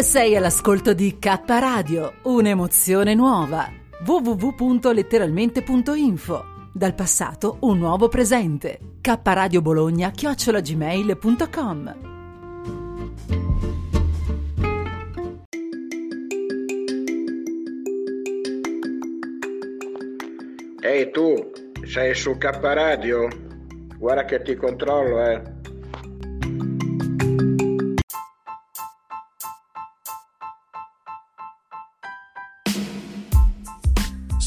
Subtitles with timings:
[0.00, 3.68] Sei all'ascolto di K Radio, un'emozione nuova.
[4.06, 8.78] www.letteralmente.info dal passato un nuovo presente.
[9.00, 11.96] K Radio Bologna chiocciolagmail.com
[20.80, 21.50] Ehi tu,
[21.84, 23.26] sei su K Radio?
[23.98, 25.57] Guarda che ti controllo, eh.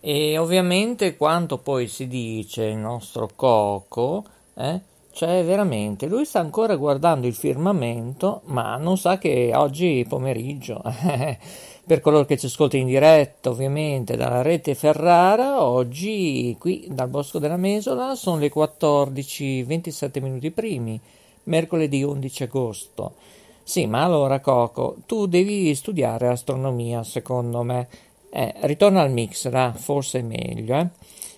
[0.00, 4.80] E ovviamente quanto poi si dice il nostro Coco, eh,
[5.12, 10.82] cioè veramente lui sta ancora guardando il firmamento, ma non sa che oggi pomeriggio,
[11.86, 17.38] per coloro che ci ascoltano in diretta ovviamente dalla rete Ferrara, oggi qui dal Bosco
[17.38, 21.00] della Mesola sono le 14:27 minuti primi,
[21.44, 23.14] mercoledì 11 agosto.
[23.62, 27.88] Sì, ma allora Coco, tu devi studiare astronomia secondo me.
[28.30, 30.88] Eh, ritorna al mix, là, forse è meglio, eh.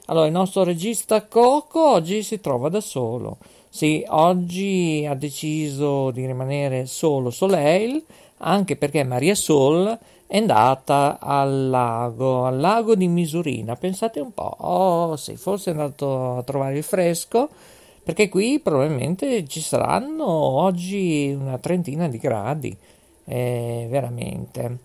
[0.06, 3.38] Allora, il nostro regista Coco oggi si trova da solo.
[3.68, 8.02] Sì, oggi ha deciso di rimanere solo Soleil,
[8.38, 13.76] anche perché Maria Sol è andata al lago, al lago di Misurina.
[13.76, 17.48] Pensate un po', oh sì, forse è andato a trovare il fresco,
[18.04, 22.76] perché qui probabilmente ci saranno oggi una trentina di gradi,
[23.24, 24.78] eh, veramente.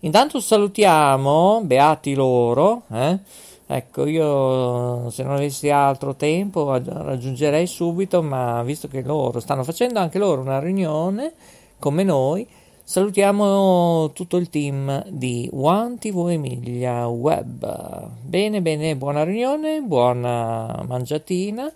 [0.00, 3.18] Intanto salutiamo, beati loro, eh?
[3.66, 9.98] Ecco, io se non avessi altro tempo raggiungerei subito, ma visto che loro stanno facendo
[9.98, 11.32] anche loro una riunione
[11.78, 12.46] come noi,
[12.82, 18.10] salutiamo tutto il team di One TV Emilia Web.
[18.22, 21.72] Bene, bene, buona riunione, buona mangiatina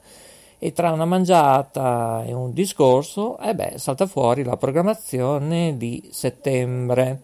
[0.58, 7.20] e tra una mangiata e un discorso, eh beh, salta fuori la programmazione di settembre.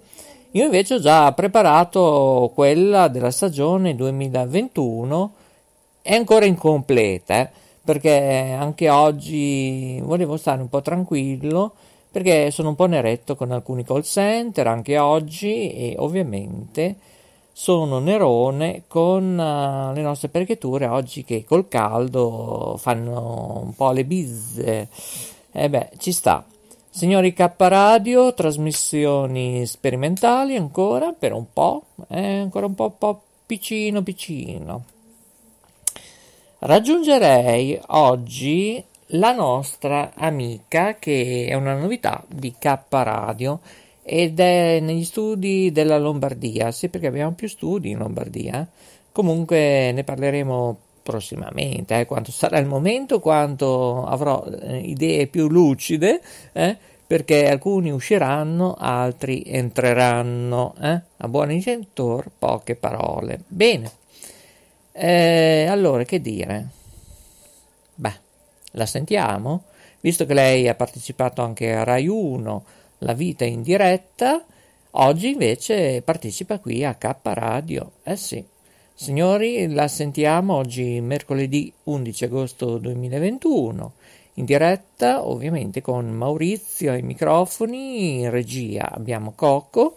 [0.53, 5.33] Io invece ho già preparato quella della stagione 2021,
[6.03, 7.51] è ancora incompleta, eh,
[7.83, 11.73] perché anche oggi volevo stare un po' tranquillo,
[12.11, 16.97] perché sono un po' neretto con alcuni call center anche oggi e ovviamente
[17.53, 24.05] sono nerone con uh, le nostre percheture oggi che col caldo fanno un po' le
[24.05, 24.89] bizze.
[25.53, 26.45] E eh beh, ci sta.
[26.89, 34.03] Signori K Radio, trasmissioni sperimentali ancora per un po', eh, ancora un po', po' piccino
[34.03, 34.85] piccino.
[36.59, 38.83] Raggiungerei oggi
[39.15, 43.61] la nostra amica che è una novità di K Radio
[44.03, 48.67] ed è negli studi della Lombardia, sì perché abbiamo più studi in Lombardia,
[49.13, 56.21] comunque ne parleremo prossimamente, eh, quanto sarà il momento, quanto avrò eh, idee più lucide,
[56.53, 56.77] eh,
[57.07, 60.75] perché alcuni usciranno, altri entreranno.
[60.81, 61.01] Eh?
[61.19, 63.41] A buon intentor, poche parole.
[63.47, 63.91] Bene,
[64.93, 66.69] eh, allora che dire?
[67.95, 68.15] Beh,
[68.73, 69.65] la sentiamo?
[70.01, 72.65] Visto che lei ha partecipato anche a Rai 1,
[73.03, 74.45] La vita in diretta,
[74.93, 77.95] oggi invece partecipa qui a K Radio.
[78.05, 78.45] Eh sì.
[78.95, 83.93] Signori, la sentiamo oggi mercoledì 11 agosto 2021,
[84.35, 89.97] in diretta ovviamente con Maurizio ai microfoni, in regia abbiamo Cocco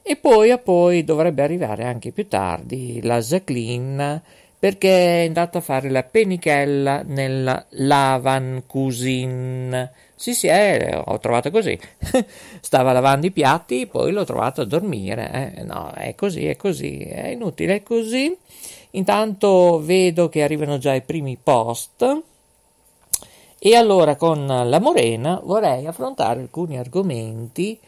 [0.00, 4.22] e poi a poi dovrebbe arrivare anche più tardi la Jacqueline
[4.56, 9.90] perché è andata a fare la penichella nella Lavan Cuisine.
[10.16, 11.78] Sì, sì, eh, ho trovato così.
[12.60, 15.54] Stava lavando i piatti, poi l'ho trovato a dormire.
[15.56, 15.62] Eh.
[15.64, 18.34] No, è così, è così, è inutile, è così.
[18.92, 22.22] Intanto vedo che arrivano già i primi post.
[23.58, 27.78] E allora con la Morena vorrei affrontare alcuni argomenti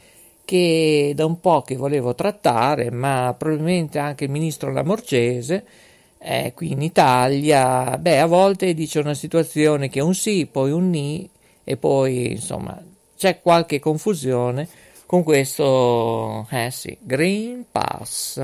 [0.44, 5.64] che da un po' che volevo trattare, ma probabilmente anche il ministro Lamorgese
[6.18, 10.70] eh, qui in Italia, beh, a volte dice una situazione che è un sì, poi
[10.70, 11.28] un ni,
[11.68, 12.80] e poi insomma
[13.16, 14.68] c'è qualche confusione
[15.04, 18.38] con questo, eh sì, Green Pass.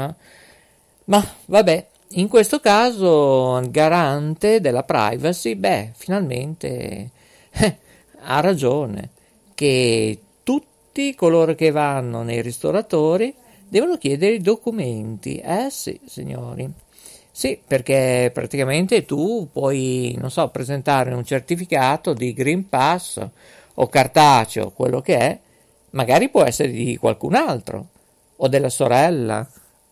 [1.04, 7.10] Ma vabbè, in questo caso il garante della privacy, beh, finalmente
[7.52, 7.76] eh,
[8.22, 9.10] ha ragione
[9.54, 13.32] che tutti coloro che vanno nei ristoratori
[13.68, 15.36] devono chiedere i documenti.
[15.38, 16.68] Eh sì, signori.
[17.34, 23.26] Sì, perché praticamente tu puoi, non so, presentare un certificato di Green Pass
[23.74, 25.40] o cartaceo, quello che è,
[25.90, 27.88] magari può essere di qualcun altro,
[28.36, 29.48] o della sorella,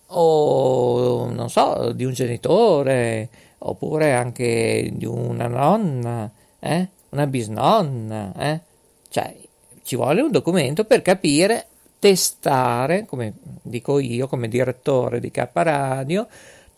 [0.09, 6.89] o non so, di un genitore, oppure anche di una nonna, eh?
[7.09, 8.61] una bisnonna, eh?
[9.09, 9.35] Cioè,
[9.83, 11.67] ci vuole un documento per capire,
[11.99, 13.33] testare, come
[13.63, 16.27] dico io, come direttore di K Radio,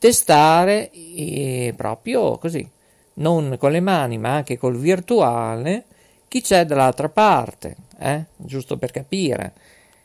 [0.02, 2.68] testare eh, proprio così,
[3.14, 5.84] non con le mani, ma anche col virtuale,
[6.26, 8.24] chi c'è dall'altra parte, eh?
[8.34, 9.52] giusto per capire.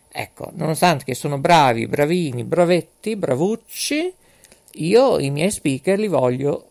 [0.07, 4.13] Ecco, nonostante che sono bravi, bravini, bravetti, bravucci,
[4.73, 6.67] io i miei speaker li voglio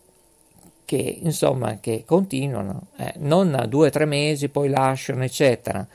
[0.85, 3.15] che, insomma, che continuano, eh?
[3.17, 5.85] non a due o tre mesi, poi lasciano, eccetera.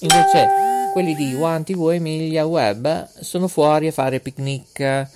[0.00, 5.06] Invece quelli di One TV Emilia Web sono fuori a fare picnic.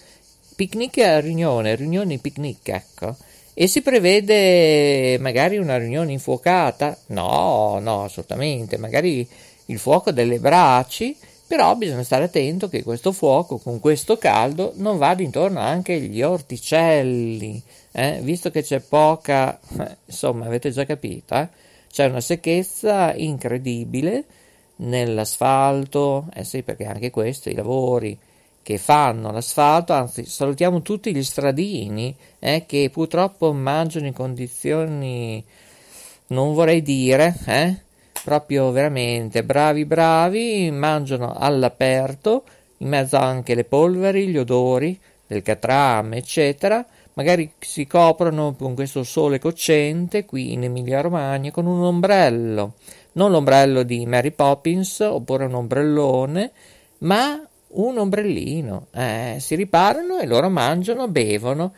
[0.54, 3.16] Picnic a riunione, riunioni picnic, ecco.
[3.52, 6.96] E si prevede magari una riunione infuocata?
[7.06, 8.76] No, no, assolutamente.
[8.76, 9.28] Magari
[9.66, 11.16] il fuoco delle braci,
[11.48, 16.22] però bisogna stare attento che questo fuoco con questo caldo non vada intorno anche agli
[16.22, 18.20] orticelli, eh?
[18.22, 19.58] visto che c'è poca,
[20.06, 21.48] insomma, avete già capito, eh?
[21.90, 24.26] c'è una secchezza incredibile
[24.82, 28.18] nell'asfalto, eh sì, perché anche questo, i lavori
[28.62, 35.44] che fanno l'asfalto, anzi salutiamo tutti gli stradini eh, che purtroppo mangiano in condizioni,
[36.28, 37.76] non vorrei dire, eh,
[38.22, 42.44] proprio veramente bravi bravi, mangiano all'aperto,
[42.78, 46.84] in mezzo anche le polveri, gli odori del catrame, eccetera,
[47.14, 52.74] magari si coprono con questo sole cocente qui in Emilia Romagna con un ombrello,
[53.12, 56.52] non l'ombrello di Mary Poppins oppure un ombrellone,
[56.98, 57.40] ma
[57.74, 61.72] un ombrellino, eh, si riparano e loro mangiano, bevono.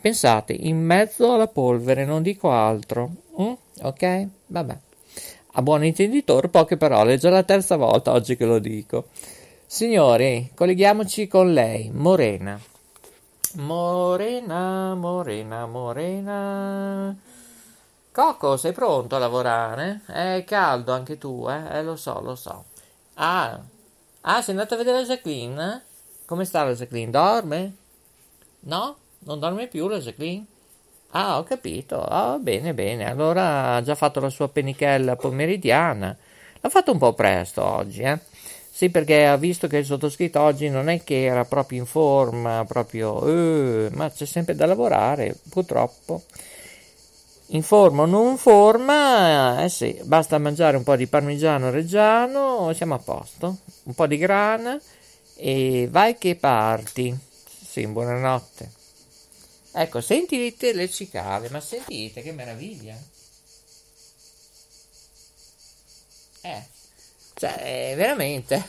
[0.00, 3.10] Pensate, in mezzo alla polvere, non dico altro.
[3.40, 3.52] Mm?
[3.82, 4.26] Ok?
[4.46, 4.78] Vabbè.
[5.54, 9.08] A buon intenditore, poche parole, è già la terza volta oggi che lo dico.
[9.66, 12.58] Signori, colleghiamoci con lei, Morena.
[13.54, 17.16] Morena, Morena, Morena.
[18.12, 20.02] Coco, sei pronto a lavorare?
[20.06, 21.78] È caldo anche tu, eh?
[21.78, 22.64] eh lo so, lo so.
[23.14, 23.60] Ah,
[24.22, 25.82] Ah, sei andato a vedere la Jacqueline?
[26.26, 27.10] Come sta la Jacqueline?
[27.10, 27.74] Dorme?
[28.60, 28.96] No?
[29.20, 30.44] Non dorme più la Jacqueline?
[31.12, 32.02] Ah, ho capito.
[32.02, 33.08] Ah, bene, bene.
[33.08, 36.16] Allora ha già fatto la sua penichella pomeridiana.
[36.60, 38.18] L'ha fatto un po' presto oggi, eh?
[38.70, 42.64] Sì, perché ha visto che il sottoscritto oggi non è che era proprio in forma,
[42.66, 43.26] proprio...
[43.26, 46.22] Eh, ma c'è sempre da lavorare, purtroppo.
[47.52, 52.94] In forma o non forma, eh sì, basta mangiare un po' di parmigiano reggiano, siamo
[52.94, 53.58] a posto.
[53.84, 54.80] Un po' di grana
[55.34, 57.12] e vai che parti.
[57.66, 58.70] Sì, buonanotte.
[59.72, 62.96] Ecco, sentite le cicale, ma sentite che meraviglia.
[66.42, 66.62] Eh,
[67.34, 68.64] cioè, veramente.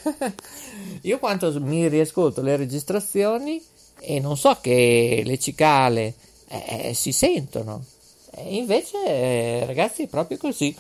[1.02, 3.64] Io quanto mi riascolto le registrazioni
[4.00, 6.16] e non so che le cicale
[6.48, 8.00] eh, si sentono.
[8.32, 10.76] E invece, eh, ragazzi, è proprio così.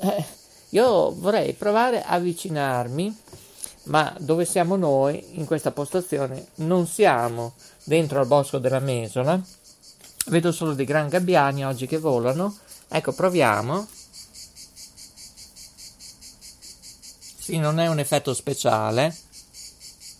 [0.00, 0.24] Eh,
[0.70, 3.16] io vorrei provare a avvicinarmi,
[3.84, 9.40] ma dove siamo noi in questa postazione non siamo dentro al bosco della Mesola.
[10.26, 12.58] Vedo solo dei gran gabbiani oggi che volano.
[12.88, 13.86] Ecco, proviamo.
[17.38, 19.16] Sì, non è un effetto speciale.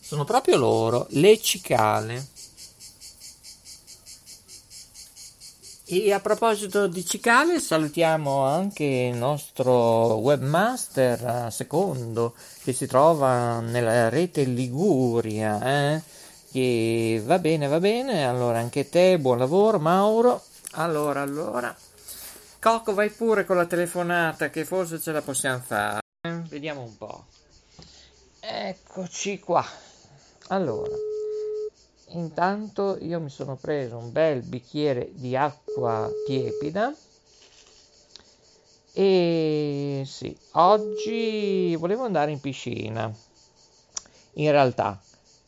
[0.00, 2.26] Sono proprio loro, le cicale.
[5.90, 14.10] E a proposito di cicale, salutiamo anche il nostro webmaster secondo che si trova nella
[14.10, 15.94] rete Liguria.
[15.94, 16.02] Eh?
[16.52, 18.26] Che va bene, va bene.
[18.26, 20.42] Allora, anche te, buon lavoro, Mauro.
[20.72, 21.74] Allora, allora.
[22.60, 26.00] Cocco, vai pure con la telefonata che forse ce la possiamo fare.
[26.20, 26.42] Eh?
[26.50, 27.24] Vediamo un po'.
[28.40, 29.64] Eccoci qua.
[30.48, 31.17] Allora.
[32.12, 36.94] Intanto io mi sono preso un bel bicchiere di acqua tiepida
[38.92, 43.12] e sì, oggi volevo andare in piscina,
[44.34, 44.98] in realtà,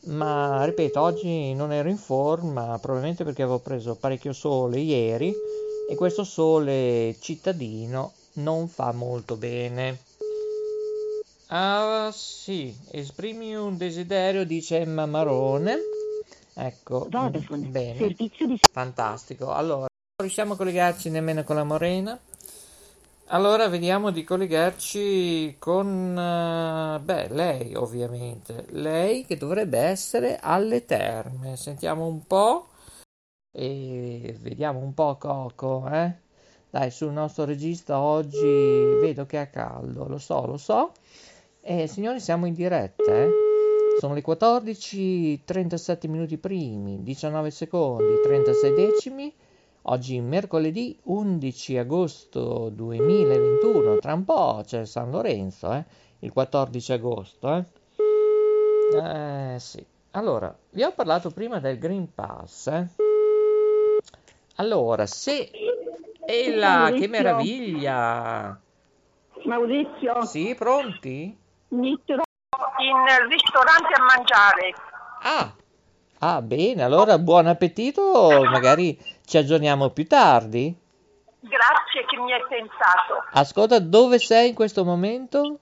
[0.05, 5.33] ma ripeto, oggi non ero in forma, probabilmente perché avevo preso parecchio sole ieri
[5.89, 9.97] e questo sole cittadino non fa molto bene.
[11.47, 16.00] Ah sì, esprimi un desiderio, dice Emma Marone.
[16.53, 19.51] Ecco, Vodafone, bene, servizio di fantastico.
[19.51, 22.19] Allora, non riusciamo a collegarci nemmeno con la Morena.
[23.27, 28.65] Allora, vediamo di collegarci con, eh, beh, lei ovviamente.
[28.71, 31.55] Lei che dovrebbe essere alle terme.
[31.55, 32.67] Sentiamo un po'
[33.49, 36.13] e vediamo un po' Coco, eh?
[36.69, 38.47] Dai, sul nostro regista oggi
[38.99, 40.91] vedo che è caldo, lo so, lo so.
[41.61, 43.50] E signori, siamo in diretta, eh?
[44.01, 49.31] Sono le 14, 37 minuti primi, 19 secondi, 36 decimi.
[49.83, 55.85] Oggi mercoledì 11 agosto 2021, tra un po' c'è San Lorenzo, eh?
[56.21, 57.53] il 14 agosto.
[57.53, 57.63] Eh?
[59.53, 59.85] eh sì.
[60.13, 62.67] Allora, vi ho parlato prima del Green Pass.
[62.69, 62.87] Eh?
[64.55, 65.51] Allora, se...
[66.25, 68.59] E là, che meraviglia!
[69.43, 71.37] Maurizio, Sì, pronti?
[71.67, 71.99] mi
[72.87, 74.73] in ristorante a mangiare.
[75.23, 75.53] Ah,
[76.19, 80.75] ah, bene, allora buon appetito, magari ci aggiorniamo più tardi.
[81.39, 83.23] Grazie che mi hai pensato.
[83.31, 85.59] Ascolta, dove sei in questo momento?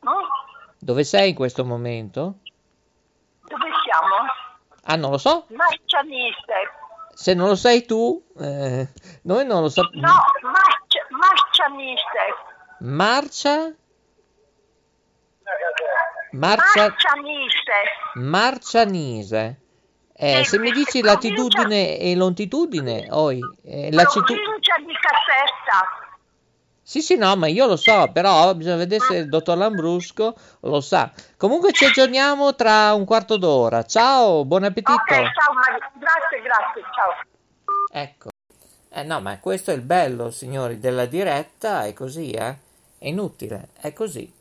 [0.00, 0.18] No?
[0.78, 2.34] Dove sei in questo momento?
[3.46, 4.14] Dove siamo?
[4.84, 5.46] Ah, non lo so.
[5.48, 6.70] Marcianise.
[7.14, 8.88] Se non lo sai tu, eh,
[9.22, 10.06] noi non lo sappiamo.
[10.06, 12.34] No, Marci- Marcianise.
[12.80, 13.72] Marcia?
[16.34, 16.88] Marcia...
[16.88, 17.80] Marcianise.
[18.14, 19.58] Marcianise.
[20.16, 26.02] Eh, Eh, se mi dici provincia- latitudine e longitudine, oi, eh, lacitu- Provincia di Caserta.
[26.86, 30.80] Sì, sì, no, ma io lo so, però bisogna vedere se il dottor Lambrusco lo
[30.82, 31.10] sa.
[31.38, 33.84] Comunque ci aggiorniamo tra un quarto d'ora.
[33.84, 34.92] Ciao, buon appetito.
[34.92, 35.90] Ok, ciao Maria.
[35.94, 37.12] Grazie, grazie, ciao.
[37.90, 38.28] Ecco.
[38.90, 42.58] Eh no, ma questo è il bello, signori, della diretta, è così, eh?
[42.98, 44.33] È inutile, è così.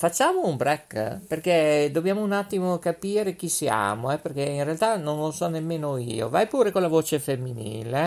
[0.00, 4.16] Facciamo un break, perché dobbiamo un attimo capire chi siamo, eh?
[4.16, 6.30] Perché in realtà non lo so nemmeno io.
[6.30, 8.06] Vai pure con la voce femminile?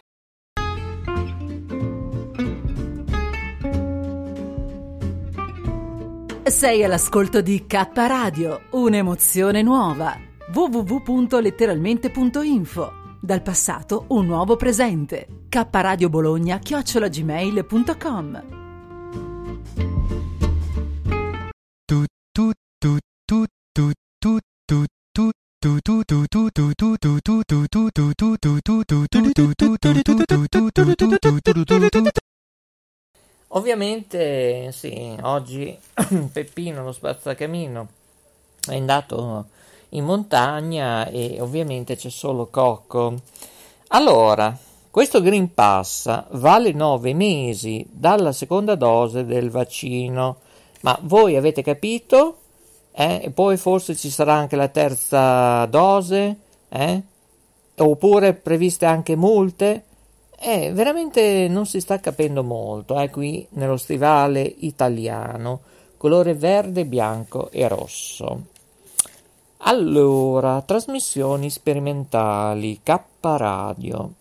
[6.46, 10.18] Sei all'ascolto di K Radio, un'emozione nuova.
[10.52, 15.28] www.letteralmente.info Dal passato un nuovo presente.
[15.48, 18.63] K Radio Bologna chiocciolagmail.com
[33.50, 35.78] Ovviamente, sì, oggi
[36.32, 37.88] Peppino, lo spazzacamino,
[38.68, 39.46] è andato
[39.90, 43.22] in montagna e ovviamente c'è solo Cocco.
[43.90, 44.58] Allora,
[44.90, 50.40] questo Green Pass vale 9 mesi dalla seconda dose del vaccino,
[50.84, 52.38] ma voi avete capito?
[52.92, 53.22] Eh?
[53.24, 56.38] E poi forse ci sarà anche la terza dose?
[56.70, 57.02] Eh?
[57.78, 59.84] Oppure previste anche multe?
[60.40, 65.62] Eh, veramente non si sta capendo molto, eh, qui nello stivale italiano,
[65.96, 68.46] colore verde, bianco e rosso.
[69.60, 74.12] Allora, trasmissioni sperimentali, K Radio.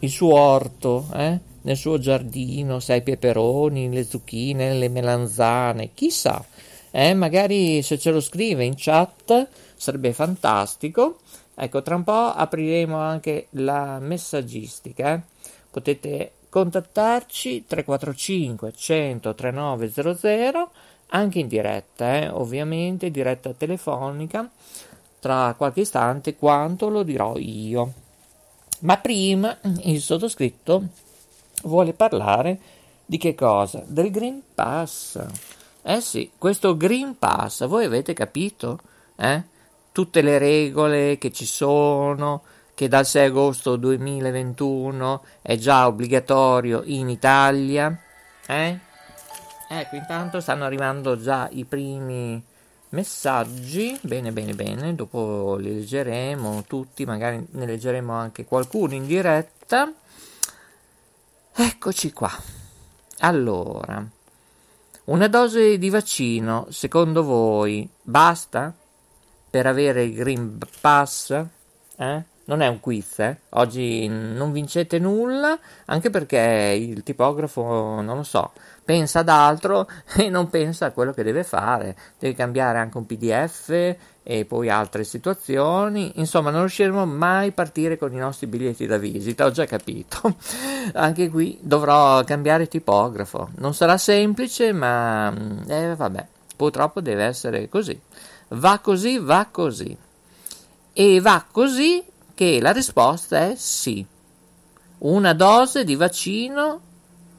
[0.00, 1.38] il suo orto, eh?
[1.62, 6.44] nel suo giardino, sai, i peperoni, le zucchine, le melanzane, chissà.
[6.90, 7.14] Eh?
[7.14, 11.18] Magari se ce lo scrive in chat sarebbe fantastico.
[11.54, 15.14] Ecco, tra un po' apriremo anche la messaggistica.
[15.14, 15.20] Eh?
[15.70, 20.70] Potete contattarci 345 100 3900
[21.14, 22.28] anche in diretta, eh?
[22.28, 24.50] ovviamente diretta telefonica
[25.22, 27.92] tra qualche istante quanto lo dirò io.
[28.80, 30.82] Ma prima il sottoscritto
[31.62, 32.58] vuole parlare
[33.06, 33.84] di che cosa?
[33.86, 35.24] Del Green Pass.
[35.82, 38.80] Eh sì, questo Green Pass, voi avete capito?
[39.14, 39.44] Eh?
[39.92, 42.42] Tutte le regole che ci sono,
[42.74, 47.96] che dal 6 agosto 2021 è già obbligatorio in Italia.
[48.44, 48.76] Eh?
[49.68, 52.42] Ecco, intanto stanno arrivando già i primi
[52.92, 53.98] messaggi.
[54.02, 54.94] Bene, bene, bene.
[54.94, 59.92] Dopo li leggeremo tutti, magari ne leggeremo anche qualcuno in diretta.
[61.54, 62.30] Eccoci qua.
[63.18, 64.04] Allora,
[65.04, 68.74] una dose di vaccino, secondo voi, basta
[69.50, 71.44] per avere il Green Pass?
[71.96, 72.30] Eh?
[72.44, 73.38] non è un quiz, eh?
[73.50, 78.52] oggi non vincete nulla, anche perché il tipografo, non lo so,
[78.84, 83.06] pensa ad altro e non pensa a quello che deve fare, deve cambiare anche un
[83.06, 88.86] PDF e poi altre situazioni, insomma non riusciremo mai a partire con i nostri biglietti
[88.86, 90.36] da visita, ho già capito,
[90.94, 95.32] anche qui dovrò cambiare tipografo, non sarà semplice ma
[95.66, 98.00] eh, vabbè, purtroppo deve essere così,
[98.48, 99.96] va così, va così.
[100.94, 104.04] E va così che la risposta è sì.
[104.98, 106.80] Una dose di vaccino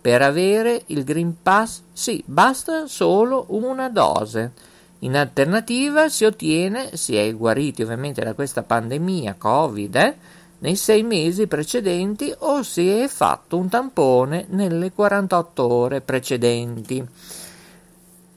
[0.03, 1.79] per avere il Green Pass?
[1.93, 4.51] Sì, basta solo una dose.
[4.99, 10.15] In alternativa si ottiene, si è guariti ovviamente da questa pandemia Covid, eh,
[10.59, 17.07] nei sei mesi precedenti o si è fatto un tampone nelle 48 ore precedenti.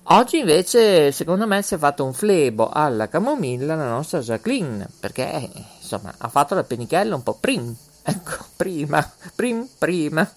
[0.04, 5.50] Oggi invece, secondo me, si è fatto un flebo alla camomilla la nostra Jacqueline, perché
[5.80, 7.74] insomma ha fatto la penichella un po' prim,
[8.04, 10.30] ecco, prima, prim, prima.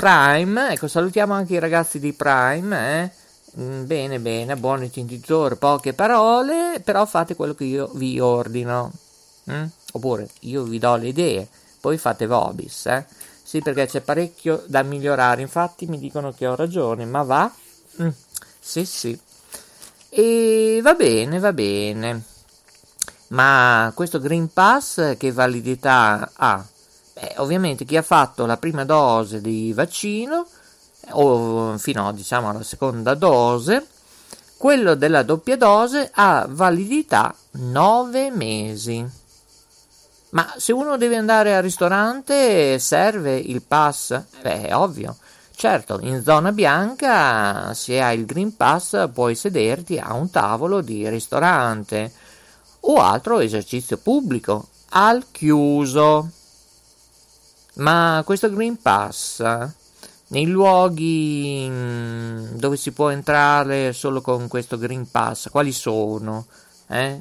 [0.00, 3.60] Prime, ecco, salutiamo anche i ragazzi di Prime, eh.
[3.60, 8.90] Mm, bene, bene, buon intenditore, poche parole, però fate quello che io vi ordino.
[9.50, 9.64] Mm?
[9.92, 11.46] Oppure io vi do le idee,
[11.82, 13.04] poi fate vobis, eh.
[13.42, 17.52] Sì, perché c'è parecchio da migliorare, infatti mi dicono che ho ragione, ma va?
[18.00, 18.08] Mm.
[18.58, 19.20] Sì, sì.
[20.08, 22.22] E va bene, va bene.
[23.28, 26.64] Ma questo Green Pass che validità ha?
[27.20, 30.46] Beh, ovviamente chi ha fatto la prima dose di vaccino
[31.10, 33.86] o fino diciamo alla seconda dose,
[34.56, 39.06] quello della doppia dose ha validità 9 mesi.
[40.30, 44.22] Ma se uno deve andare al ristorante serve il pass?
[44.40, 45.16] Beh, è ovvio.
[45.54, 51.06] Certo, in zona bianca, se hai il Green Pass, puoi sederti a un tavolo di
[51.10, 52.10] ristorante
[52.80, 56.30] o altro esercizio pubblico al chiuso.
[57.80, 59.42] Ma questo Green Pass
[60.28, 66.46] nei luoghi mm, dove si può entrare solo con questo Green Pass, quali sono?
[66.88, 67.18] Eh?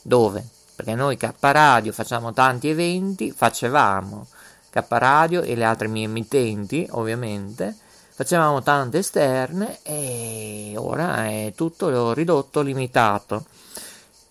[0.00, 0.46] Dove?
[0.74, 4.26] Perché noi K Radio facciamo tanti eventi, facevamo
[4.70, 7.76] K Radio e le altre mie emittenti, ovviamente,
[8.14, 13.44] facevamo tante esterne e ora è tutto ridotto, limitato.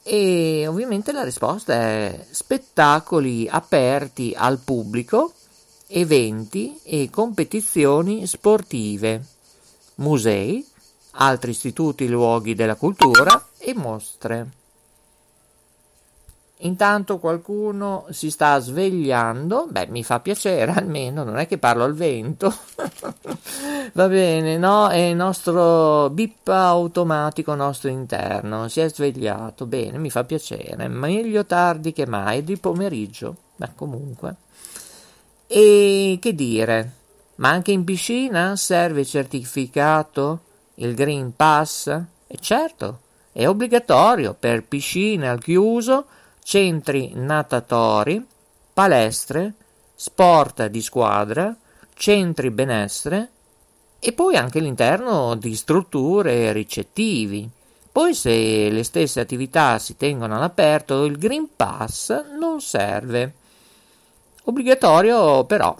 [0.09, 5.33] E ovviamente la risposta è spettacoli aperti al pubblico,
[5.87, 9.21] eventi e competizioni sportive,
[9.95, 10.65] musei,
[11.11, 14.47] altri istituti luoghi della cultura e mostre.
[16.61, 21.93] Intanto qualcuno si sta svegliando, beh mi fa piacere almeno, non è che parlo al
[21.93, 22.51] vento,
[23.93, 24.89] va bene, no?
[24.89, 31.45] È il nostro bip automatico nostro interno, si è svegliato, bene, mi fa piacere, meglio
[31.45, 34.35] tardi che mai, di pomeriggio, beh comunque.
[35.45, 36.91] E che dire,
[37.35, 40.39] ma anche in piscina serve certificato,
[40.75, 41.87] il Green Pass?
[42.25, 42.99] E certo,
[43.31, 46.05] è obbligatorio per piscine al chiuso,
[46.47, 48.25] centri natatori,
[48.71, 49.51] palestre,
[49.93, 51.53] sport di squadra,
[51.93, 53.29] centri benessere,
[53.99, 57.49] e poi anche all'interno di strutture ricettivi.
[57.91, 63.33] Poi se le stesse attività si tengono all'aperto, il Green Pass non serve.
[64.45, 65.75] Obbligatorio però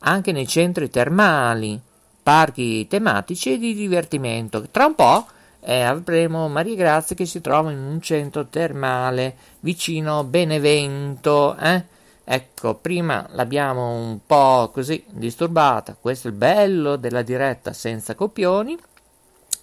[0.00, 1.80] anche nei centri termali,
[2.20, 4.66] parchi tematici e di divertimento.
[4.68, 5.26] Tra un po'
[5.64, 11.56] eh, avremo Maria Grazia che si trova in un centro termale vicino Benevento.
[11.56, 11.84] Eh?
[12.24, 18.76] Ecco, prima l'abbiamo un po' così disturbata, questo è il bello della diretta senza copioni,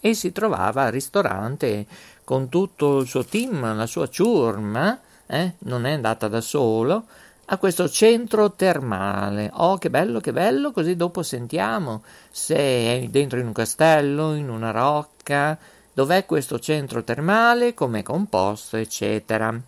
[0.02, 1.86] e si trovava al ristorante
[2.24, 5.54] con tutto il suo team, la sua ciurma, eh?
[5.60, 7.06] non è andata da solo,
[7.46, 9.50] a questo centro termale.
[9.54, 14.50] Oh, che bello, che bello, così dopo sentiamo se è dentro in un castello, in
[14.50, 15.58] una rocca,
[15.94, 19.60] dov'è questo centro termale, come è composto, eccetera.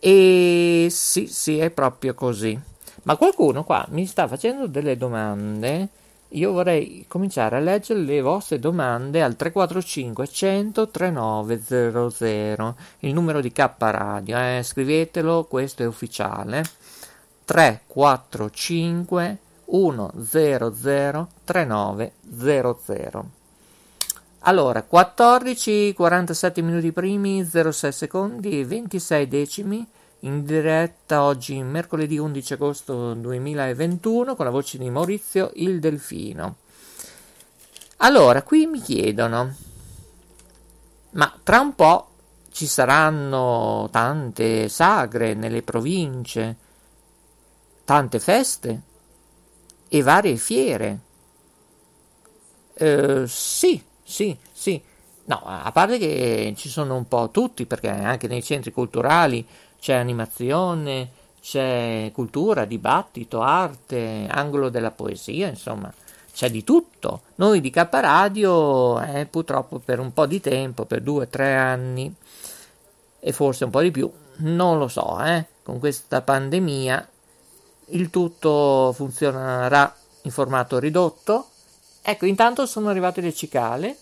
[0.00, 2.58] E sì, sì, è proprio così.
[3.02, 5.88] Ma qualcuno qua mi sta facendo delle domande.
[6.32, 13.50] Io vorrei cominciare a leggere le vostre domande al 345 100 3900, il numero di
[13.50, 14.60] K Radio, eh?
[14.62, 16.62] scrivetelo, questo è ufficiale.
[17.46, 23.37] 345 100 3900.
[24.42, 29.84] Allora, 14, 47 minuti primi, 06 secondi e 26 decimi
[30.20, 36.56] in diretta oggi mercoledì 11 agosto 2021 con la voce di Maurizio il Delfino.
[37.98, 39.54] Allora, qui mi chiedono,
[41.10, 42.08] ma tra un po'
[42.52, 46.56] ci saranno tante sagre nelle province,
[47.84, 48.82] tante feste
[49.88, 50.98] e varie fiere.
[52.74, 54.82] Eh, sì, sì, sì.
[55.24, 59.46] No, a parte che ci sono un po' tutti, perché anche nei centri culturali
[59.78, 61.10] c'è animazione,
[61.42, 65.92] c'è cultura, dibattito, arte, angolo della poesia, insomma,
[66.32, 67.20] c'è di tutto.
[67.34, 72.12] Noi di K Radio, eh, purtroppo per un po' di tempo, per due tre anni,
[73.20, 77.08] e forse un po' di più, non lo so, eh, con questa pandemia
[77.90, 81.48] il tutto funzionerà in formato ridotto.
[82.08, 83.96] Ecco, intanto sono arrivate le cicale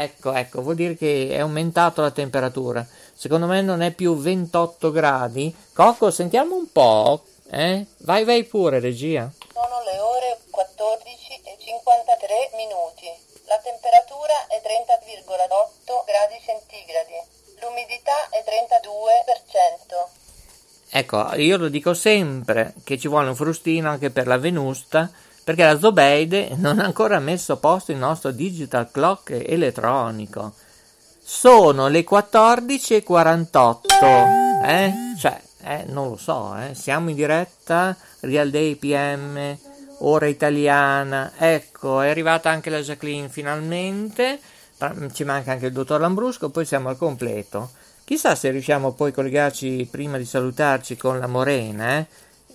[0.00, 2.86] Ecco, ecco, vuol dire che è aumentato la temperatura.
[3.12, 5.52] Secondo me non è più 28 gradi.
[5.72, 7.84] Cocco, sentiamo un po', eh?
[8.06, 9.28] Vai, vai pure, regia.
[9.52, 13.10] Sono le ore 14 e 53 minuti.
[13.46, 17.18] La temperatura è 30,8 gradi centigradi.
[17.58, 20.18] L'umidità è 32%.
[20.90, 25.10] Ecco, io lo dico sempre che ci vuole un frustino anche per la venusta
[25.48, 30.52] perché la Zobeide non ha ancora messo a posto il nostro digital clock elettronico.
[31.22, 34.92] Sono le 14.48, eh?
[35.18, 36.74] Cioè, eh, non lo so, eh?
[36.74, 39.56] Siamo in diretta, Real Day PM,
[40.00, 41.32] ora italiana.
[41.38, 44.38] Ecco, è arrivata anche la Jacqueline finalmente.
[45.14, 47.70] Ci manca anche il dottor Lambrusco, poi siamo al completo.
[48.04, 52.06] Chissà se riusciamo poi a collegarci prima di salutarci con la Morena, eh?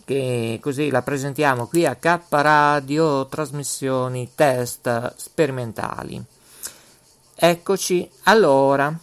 [0.05, 6.21] Che così la presentiamo qui a K Radio trasmissioni test sperimentali.
[7.35, 8.97] Eccoci, allora,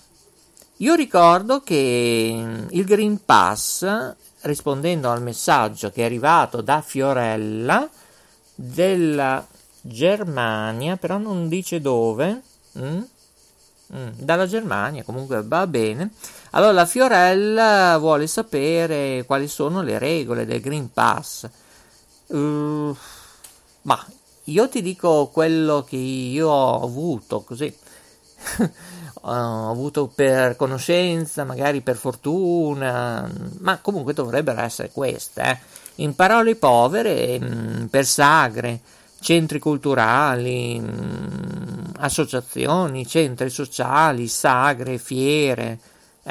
[0.77, 7.89] io ricordo che il Green Pass, rispondendo al messaggio che è arrivato da Fiorella
[8.55, 9.47] della
[9.81, 12.43] Germania, però non dice dove,
[12.79, 13.03] mm?
[13.95, 16.11] Mm, dalla Germania, comunque va bene.
[16.51, 21.49] Allora la Fiorella vuole sapere quali sono le regole del Green Pass.
[22.27, 22.97] Uh,
[23.83, 24.07] ma
[24.45, 27.73] io ti dico quello che io ho avuto così.
[29.23, 35.43] ho avuto per conoscenza, magari per fortuna, ma comunque dovrebbero essere queste.
[35.43, 35.59] Eh.
[36.03, 38.81] In parole povere, mm, per sagre,
[39.21, 45.79] centri culturali, mm, associazioni, centri sociali, sagre, fiere,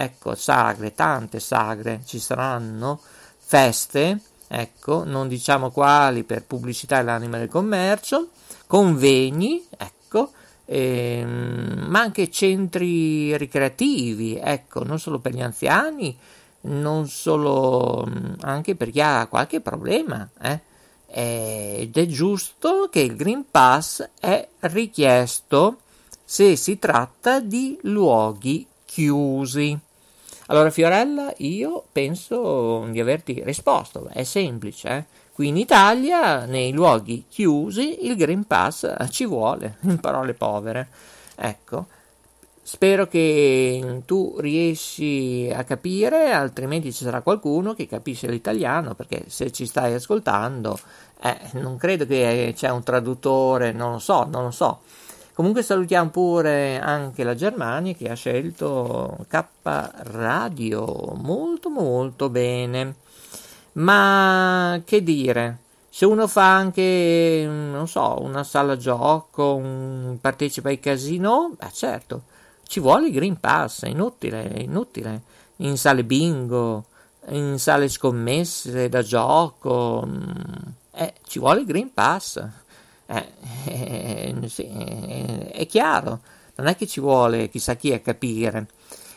[0.04, 3.00] ecco, sagre, tante sagre ci saranno,
[3.38, 8.30] feste, ecco, non diciamo quali per pubblicità e l'anima del commercio,
[8.68, 10.32] convegni, ecco,
[10.66, 16.18] ehm, ma anche centri ricreativi, ecco, non solo per gli anziani,
[16.62, 20.68] non solo mm, anche per chi ha qualche problema, eh
[21.12, 25.80] ed è giusto che il Green Pass è richiesto
[26.24, 29.78] se si tratta di luoghi chiusi.
[30.52, 34.90] Allora Fiorella, io penso di averti risposto, è semplice.
[34.90, 35.06] Eh?
[35.32, 40.88] Qui in Italia, nei luoghi chiusi, il Green Pass ci vuole, in parole povere.
[41.36, 41.86] Ecco,
[42.62, 49.52] Spero che tu riesci a capire, altrimenti ci sarà qualcuno che capisce l'italiano, perché se
[49.52, 50.80] ci stai ascoltando,
[51.20, 54.82] eh, non credo che c'è un traduttore, non lo so, non lo so.
[55.40, 62.96] Comunque salutiamo pure anche la Germania che ha scelto K Radio, molto molto bene.
[63.76, 65.60] Ma che dire?
[65.90, 72.24] Se uno fa anche, non so, una sala gioco, un, partecipa ai casino, beh certo,
[72.68, 75.22] ci vuole il Green Pass, è inutile, è inutile.
[75.60, 76.84] In sale bingo,
[77.30, 80.22] in sale scommesse da gioco, mm,
[80.96, 82.46] eh, ci vuole il Green Pass.
[83.12, 83.26] Eh,
[83.66, 86.20] eh, sì, eh, è chiaro,
[86.56, 88.68] non è che ci vuole chissà chi a capire.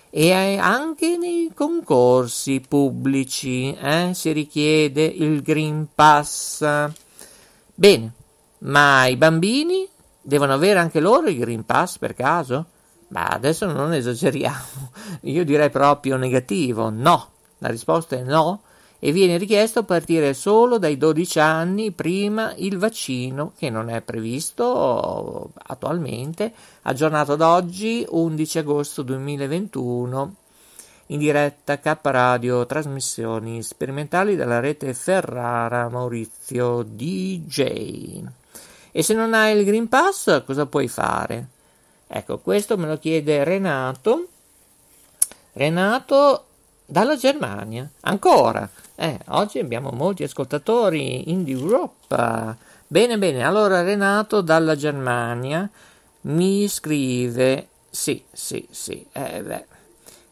[0.09, 6.65] E anche nei concorsi pubblici eh, si richiede il Green Pass.
[7.75, 8.13] Bene,
[8.59, 9.89] ma i bambini
[10.21, 12.67] devono avere anche loro il Green Pass per caso?
[13.09, 14.91] Ma adesso non esageriamo,
[15.23, 17.29] io direi proprio negativo, no.
[17.59, 18.63] La risposta è no
[19.05, 24.01] e viene richiesto a partire solo dai 12 anni prima il vaccino che non è
[24.01, 30.35] previsto attualmente, aggiornato ad oggi 11 agosto 2021
[31.07, 38.23] in diretta K Radio trasmissioni sperimentali della rete Ferrara Maurizio DJ.
[38.93, 41.49] E se non hai il Green Pass cosa puoi fare?
[42.07, 44.29] Ecco, questo me lo chiede Renato.
[45.55, 46.45] Renato
[46.87, 47.91] dalla Germania.
[48.03, 48.71] Ancora.
[49.03, 52.57] Eh, oggi abbiamo molti ascoltatori in Europa.
[52.87, 53.43] Bene, bene.
[53.43, 55.69] Allora Renato dalla Germania
[56.21, 59.05] mi scrive sì, sì, sì.
[59.11, 59.67] Eh.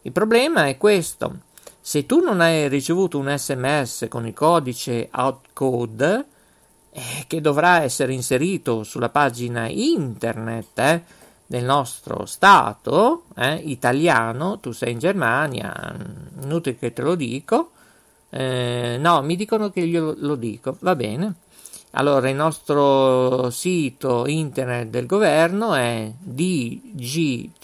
[0.03, 1.39] Il problema è questo.
[1.81, 6.25] Se tu non hai ricevuto un sms con il codice outcode,
[6.93, 11.03] eh, che dovrà essere inserito sulla pagina internet, eh,
[11.45, 15.93] del nostro Stato eh, italiano, tu sei in Germania,
[16.43, 17.73] inutile che te lo dico,
[18.31, 21.35] eh, no, mi dicono che io lo dico, va bene.
[21.93, 27.63] Allora, il nostro sito internet del governo è dgc.gov.it.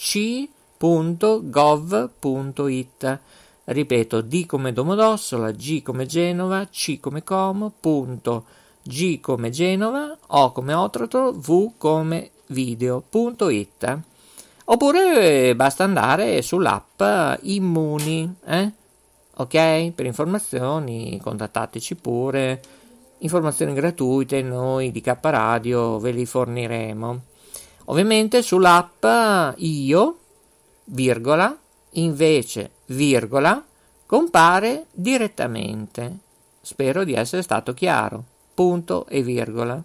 [3.68, 8.44] Ripeto, D come Domodossola, G come Genova, C come Como, punto,
[8.83, 13.98] G come Genova, O come Otranto, V come video.it
[14.68, 17.02] oppure basta andare sull'app
[17.42, 18.72] Immuni, eh?
[19.37, 19.92] Ok?
[19.92, 22.62] Per informazioni contattateci pure,
[23.18, 27.22] informazioni gratuite, noi di K Radio ve li forniremo.
[27.87, 29.05] Ovviamente sull'app
[29.57, 30.18] io,
[30.85, 31.57] virgola,
[31.92, 33.64] invece, virgola,
[34.07, 36.18] compare direttamente.
[36.61, 38.25] Spero di essere stato chiaro.
[38.55, 39.81] Punto e virgola.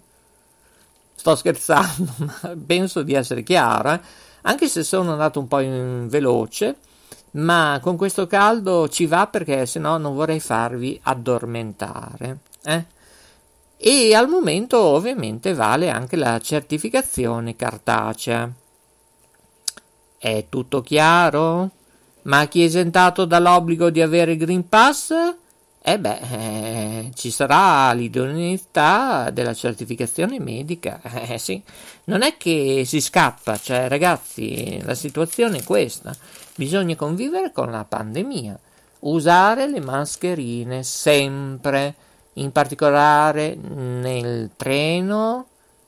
[1.14, 2.12] Sto scherzando,
[2.42, 4.00] ma penso di essere chiara,
[4.42, 6.76] anche se sono andato un po' in veloce,
[7.32, 12.38] ma con questo caldo ci va perché se no non vorrei farvi addormentare.
[12.64, 12.84] Eh?
[13.76, 18.50] E al momento ovviamente vale anche la certificazione cartacea.
[20.18, 21.70] È tutto chiaro?
[22.22, 25.12] Ma chi è esentato dall'obbligo di avere Green Pass?
[25.84, 31.60] Eh beh, eh, ci sarà l'idoneità della certificazione medica, eh sì.
[32.04, 36.14] Non è che si scappa, cioè ragazzi, la situazione è questa.
[36.54, 38.58] Bisogna convivere con la pandemia,
[39.00, 41.94] usare le mascherine sempre,
[42.34, 45.46] in particolare nel treno,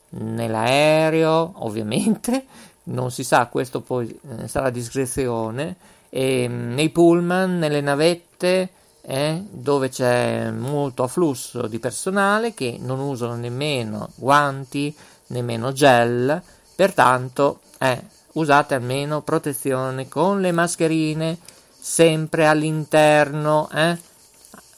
[0.09, 2.45] nell'aereo, ovviamente,
[2.85, 5.75] non si sa, questo poi eh, sarà discrezione,
[6.09, 8.69] e, nei pullman, nelle navette,
[9.01, 14.95] eh, dove c'è molto afflusso di personale che non usano nemmeno guanti,
[15.27, 16.41] nemmeno gel,
[16.75, 18.03] pertanto eh,
[18.35, 21.37] usate almeno protezione con le mascherine
[21.77, 23.69] sempre all'interno.
[23.73, 23.97] Eh.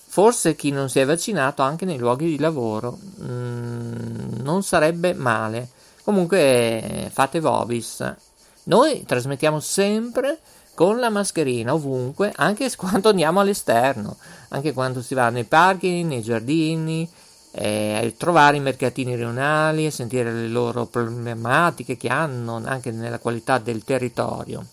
[0.07, 5.69] Forse chi non si è vaccinato anche nei luoghi di lavoro mm, non sarebbe male.
[6.03, 8.15] Comunque fate Vobis.
[8.63, 10.39] Noi trasmettiamo sempre
[10.73, 14.17] con la mascherina ovunque, anche quando andiamo all'esterno,
[14.49, 17.09] anche quando si va nei parchi, nei giardini,
[17.51, 23.57] eh, trovare i mercatini rionali, a sentire le loro problematiche che hanno anche nella qualità
[23.57, 24.65] del territorio.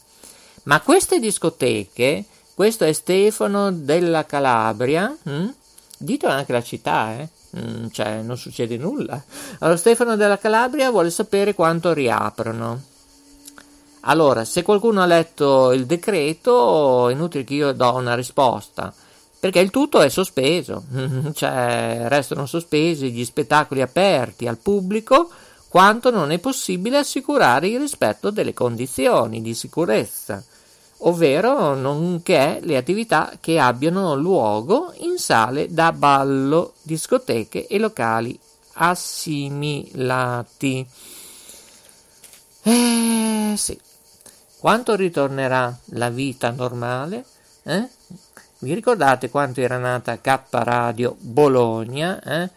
[0.64, 5.48] Ma queste discoteche, questo è Stefano della Calabria, hm?
[5.98, 7.28] dito anche la città, eh?
[7.56, 9.22] Mm, cioè non succede nulla.
[9.60, 12.92] Allora Stefano della Calabria vuole sapere quanto riaprono.
[14.06, 18.92] Allora, se qualcuno ha letto il decreto, è inutile che io do una risposta,
[19.44, 20.84] perché il tutto è sospeso,
[21.34, 25.28] cioè restano sospesi gli spettacoli aperti al pubblico
[25.68, 30.42] quanto non è possibile assicurare il rispetto delle condizioni di sicurezza,
[31.00, 38.40] ovvero nonché le attività che abbiano luogo in sale da ballo, discoteche e locali
[38.72, 40.06] assimilati.
[42.62, 43.78] Eh sì.
[44.56, 47.26] Quanto ritornerà la vita normale?
[47.64, 47.86] Eh?
[48.58, 52.22] Vi ricordate quanto era nata K Radio Bologna?
[52.22, 52.50] Eh?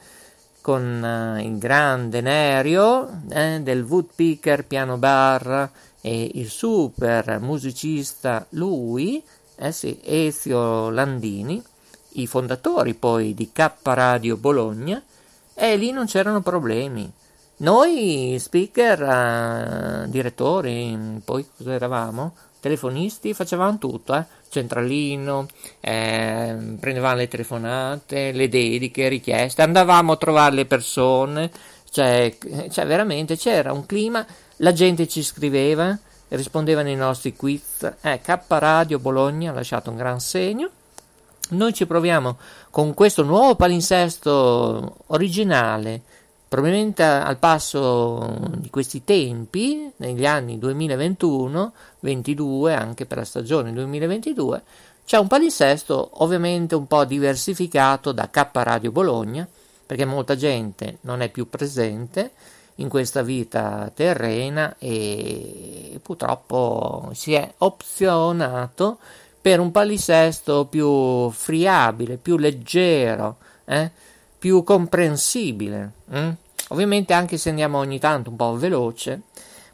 [0.61, 3.61] Con uh, il grande Nerio eh?
[3.61, 9.21] del Woodpeaker Piano Bar e il super musicista lui,
[9.55, 11.61] eh sì, Ezio Landini,
[12.09, 15.01] i fondatori poi di K Radio Bologna,
[15.55, 17.11] e lì non c'erano problemi.
[17.57, 22.35] Noi speaker, uh, direttori, poi cosa eravamo?
[22.59, 24.25] Telefonisti, facevamo tutto, eh?
[24.49, 25.47] Centralino,
[25.79, 31.51] eh, prendevamo le telefonate, le dediche, richieste, andavamo a trovare le persone,
[31.89, 32.35] cioè,
[32.69, 34.25] cioè veramente c'era un clima,
[34.57, 35.97] la gente ci scriveva,
[36.29, 40.69] rispondevano ai nostri quiz, eh, K Radio Bologna ha lasciato un gran segno,
[41.49, 42.37] noi ci proviamo
[42.69, 46.01] con questo nuovo palinsesto originale,
[46.47, 50.59] probabilmente al passo di questi tempi, negli anni
[52.03, 54.61] 2021-22, anche per la stagione 2022,
[55.05, 59.47] c'è un palinsesto ovviamente un po' diversificato da K Radio Bologna,
[59.85, 62.31] perché molta gente non è più presente
[62.75, 68.97] in questa vita terrena e purtroppo si è opzionato
[69.39, 73.89] per un palinsesto più friabile, più leggero, eh?
[74.37, 75.91] più comprensibile.
[76.11, 76.29] Hm?
[76.69, 79.21] Ovviamente anche se andiamo ogni tanto un po' veloce,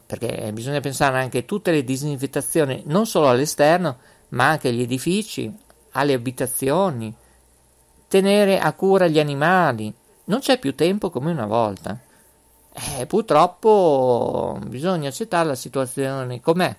[0.05, 3.97] perché bisogna pensare anche a tutte le disinfettazioni, non solo all'esterno,
[4.29, 5.53] ma anche agli edifici,
[5.91, 7.13] alle abitazioni
[8.07, 9.93] tenere a cura gli animali.
[10.23, 12.07] Non c'è più tempo come una volta.
[12.71, 16.75] Eh, purtroppo bisogna accettare la situazione com'è.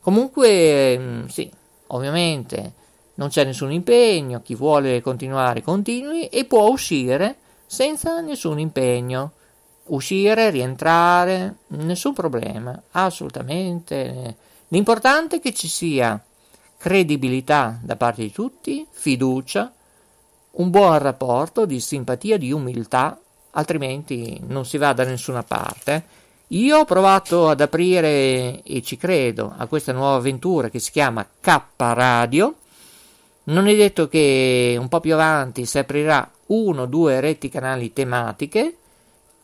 [0.00, 1.50] Comunque, mm, sì,
[1.88, 2.72] ovviamente
[3.14, 9.32] non c'è nessun impegno, chi vuole continuare continui e può uscire senza nessun impegno.
[9.84, 14.36] Uscire, rientrare, nessun problema, assolutamente.
[14.68, 16.22] L'importante è che ci sia
[16.78, 19.72] credibilità da parte di tutti, fiducia,
[20.52, 23.18] un buon rapporto di simpatia, di umiltà,
[23.52, 26.20] altrimenti non si va da nessuna parte.
[26.48, 31.26] Io ho provato ad aprire, e ci credo, a questa nuova avventura che si chiama
[31.40, 32.56] K Radio.
[33.44, 37.92] Non è detto che un po' più avanti si aprirà uno o due reti canali
[37.92, 38.76] tematiche.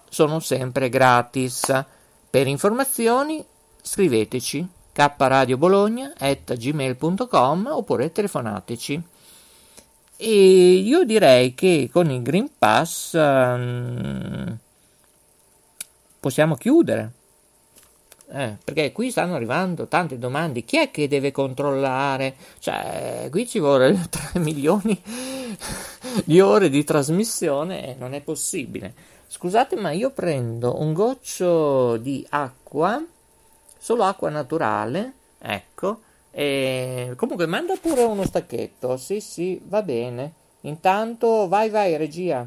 [0.09, 1.85] sono sempre gratis.
[2.31, 3.45] Per informazioni
[3.83, 9.03] scriveteci kradiobologna.gmail.com oppure telefonateci.
[10.17, 14.57] E io direi che con il Green Pass um,
[16.19, 17.13] possiamo chiudere.
[18.29, 20.63] Eh, perché qui stanno arrivando tante domande.
[20.63, 22.35] Chi è che deve controllare?
[22.59, 25.01] Cioè, qui ci vuole 3 milioni
[26.25, 28.95] di ore di trasmissione e non è possibile.
[29.29, 33.03] Scusate, ma io prendo un goccio di acqua,
[33.79, 36.01] solo acqua naturale, ecco,
[36.31, 38.97] e comunque manda pure uno stacchetto.
[38.97, 40.33] Sì, sì, va bene.
[40.63, 42.47] Intanto vai, vai, regia.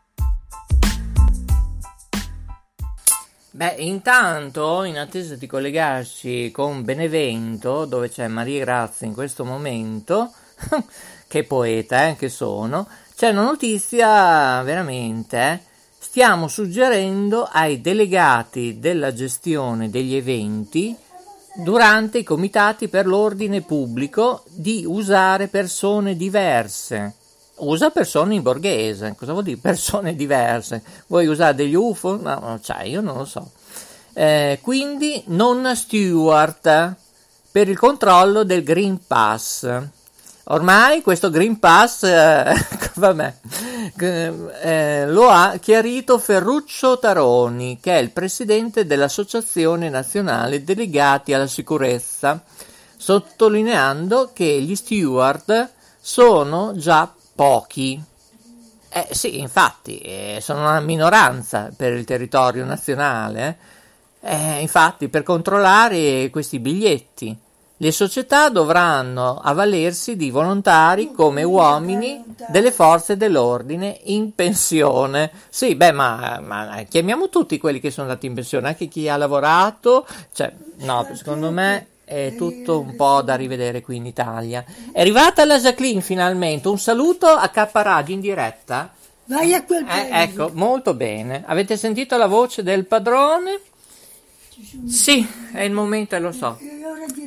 [3.61, 10.33] Beh, intanto, in attesa di collegarci con Benevento, dove c'è Maria Grazia in questo momento,
[11.27, 15.37] che poeta eh, che sono, c'è una notizia veramente.
[15.37, 15.59] Eh,
[15.99, 20.97] stiamo suggerendo ai delegati della gestione degli eventi
[21.57, 27.13] durante i comitati per l'ordine pubblico di usare persone diverse
[27.61, 29.15] usa persone in borghese.
[29.17, 30.83] Cosa vuol dire persone diverse?
[31.07, 32.17] Vuoi usare degli UFO?
[32.21, 33.51] No, cioè, io non lo so.
[34.13, 36.95] Eh, quindi non steward
[37.51, 39.67] per il controllo del Green Pass.
[40.45, 42.53] Ormai questo Green Pass, eh,
[42.95, 43.33] vabbè,
[44.61, 52.43] eh, lo ha chiarito Ferruccio Taroni, che è il presidente dell'Associazione Nazionale Delegati alla Sicurezza,
[52.97, 55.69] sottolineando che gli steward
[56.01, 58.01] sono già pochi.
[58.93, 63.57] Eh, sì, infatti, eh, sono una minoranza per il territorio nazionale.
[64.19, 67.35] Eh, infatti, per controllare questi biglietti,
[67.77, 75.31] le società dovranno avvalersi di volontari come uomini delle forze dell'ordine in pensione.
[75.49, 79.17] Sì, beh, ma, ma chiamiamo tutti quelli che sono andati in pensione, anche chi ha
[79.17, 80.05] lavorato.
[80.31, 84.65] Cioè, no, secondo me è tutto un po' da rivedere qui in Italia.
[84.91, 88.93] È arrivata la Jacqueline finalmente, un saluto a K Radio in diretta.
[89.25, 91.43] Vai a quel eh, Ecco, molto bene.
[91.45, 93.61] Avete sentito la voce del padrone?
[94.87, 96.59] Sì, è il momento lo so.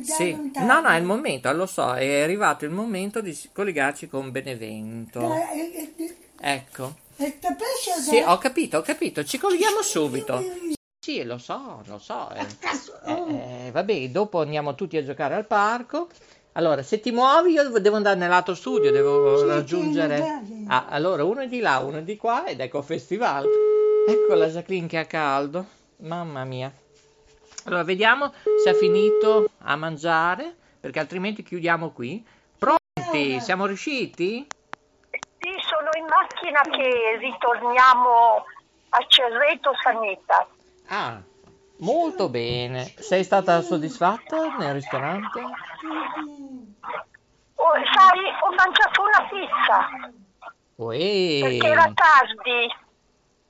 [0.03, 0.51] Sì.
[0.53, 5.33] No, no, è il momento, lo so, è arrivato il momento di collegarci con Benevento.
[6.39, 6.95] Ecco.
[7.17, 10.43] Sì, ho capito, ho capito, ci colleghiamo subito.
[11.05, 12.31] Sì, lo so, lo so.
[12.31, 12.47] Eh.
[13.05, 16.07] Eh, eh, vabbè, dopo andiamo tutti a giocare al parco.
[16.53, 20.41] Allora, se ti muovi, io devo andare nel lato studio, devo sì, raggiungere.
[20.65, 23.47] Ah, allora, uno è di là, uno è di qua ed ecco Festival.
[24.07, 25.67] Ecco la Jacqueline che ha caldo.
[25.97, 26.73] Mamma mia.
[27.65, 28.33] Allora, vediamo
[28.63, 32.25] se ha finito a mangiare, perché altrimenti chiudiamo qui.
[32.57, 33.39] Pronti?
[33.41, 34.47] Siamo riusciti?
[35.11, 38.43] Sì, sono in macchina che ritorniamo
[38.89, 40.47] a Cerreto Sanetta.
[40.87, 41.21] Ah,
[41.77, 42.93] molto bene.
[42.97, 45.39] Sei stata soddisfatta nel ristorante?
[47.55, 50.53] Oh, sai, ho mangiato una pizza.
[50.75, 51.39] Uè.
[51.41, 52.83] Perché era tardi.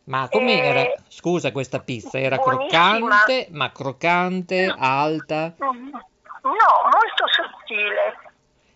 [0.05, 0.81] Ma com'era?
[0.81, 0.99] E...
[1.07, 2.91] Scusa questa pizza, era Buonissima.
[2.91, 4.75] croccante, ma croccante, no.
[4.77, 5.53] alta?
[5.57, 5.71] No,
[6.43, 8.19] molto sottile.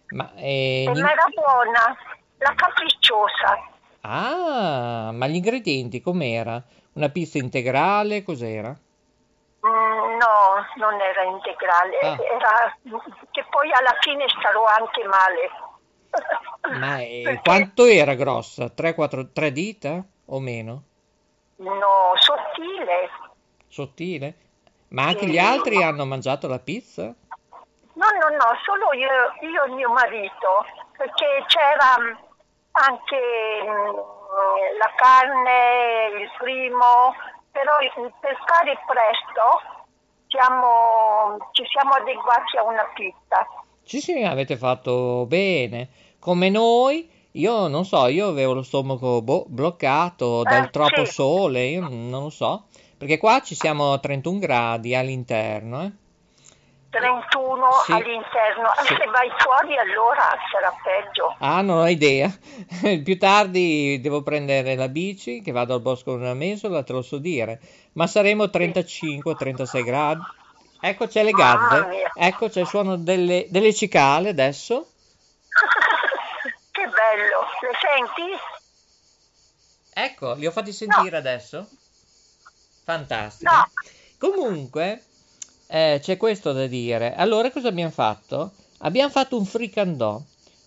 [0.09, 1.95] Ma, eh, e era buona,
[2.37, 3.69] la capricciosa.
[4.11, 6.59] Ah, ma gli ingredienti com'era?
[6.93, 8.69] Una pizza integrale, cos'era?
[8.69, 12.17] Mm, no, non era integrale, ah.
[12.19, 12.75] era
[13.29, 16.79] che poi alla fine starò anche male.
[16.79, 17.41] Ma eh, Perché...
[17.43, 18.69] quanto era grossa?
[18.69, 20.83] 3, 4, 3 dita o meno?
[21.57, 23.09] No, sottile.
[23.67, 24.35] Sottile?
[24.89, 27.03] Ma anche gli altri hanno mangiato la pizza?
[27.03, 30.65] No, no, no, solo io, io e mio marito,
[30.97, 32.28] perché c'era mm,
[32.85, 33.19] anche
[33.63, 33.95] mm,
[34.79, 37.13] la carne, il primo,
[37.51, 37.77] però
[38.19, 39.85] per fare presto
[40.27, 43.45] siamo, ci siamo adeguati a una pizza.
[43.83, 45.89] Sì, sì, avete fatto bene.
[46.19, 51.11] Come noi, io non so, io avevo lo stomaco bo- bloccato dal Eh, troppo sì.
[51.11, 52.67] sole, io non lo so.
[52.97, 55.91] Perché qua ci siamo a 31 gradi all'interno, eh.
[56.89, 57.91] 31 Sì.
[57.91, 58.95] all'interno, Sì.
[58.95, 61.35] se vai fuori allora sarà peggio.
[61.39, 62.29] Ah, non ho idea.
[63.03, 67.01] Più tardi devo prendere la bici, che vado al bosco con una mesola, te lo
[67.01, 67.59] so dire.
[67.93, 70.21] Ma saremo 35-36 gradi.
[70.81, 72.11] Ecco c'è le gazze.
[72.15, 74.91] Ecco c'è il suono delle, delle cicale adesso.
[76.71, 78.39] che bello, le senti?
[79.93, 81.67] Ecco, li ho fatti sentire adesso.
[82.83, 83.51] Fantastico.
[83.51, 83.69] No.
[84.17, 85.03] Comunque,
[85.71, 87.13] eh, c'è questo da dire.
[87.15, 88.51] Allora, cosa abbiamo fatto?
[88.79, 90.19] Abbiamo fatto un fricandò,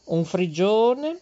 [0.04, 1.18] un frigione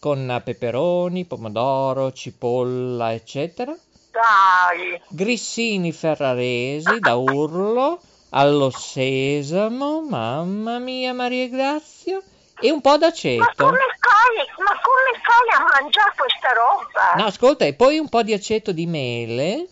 [0.00, 3.72] con peperoni, pomodoro, cipolla, eccetera.
[4.10, 8.00] Dai, Grissini ferraresi da urlo
[8.30, 12.20] allo sesamo, mamma mia, Maria Grazia,
[12.60, 13.44] e un po' ma d'aceto.
[13.56, 14.46] come fai?
[14.58, 17.22] Ma come fai a mangiare questa roba?
[17.22, 19.68] No, ascolta, e poi un po' di aceto di mele.